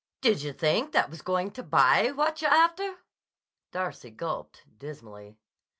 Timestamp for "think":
0.51-0.93